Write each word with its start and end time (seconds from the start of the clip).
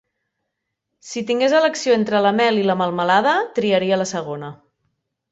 Si 1.09 1.21
tingués 1.27 1.53
elecció 1.57 1.97
entre 1.97 2.21
la 2.27 2.31
mel 2.37 2.57
i 2.61 2.65
la 2.69 2.77
melmelada, 2.79 3.33
triaria 3.59 4.01
la 4.03 4.09
segona. 4.17 4.49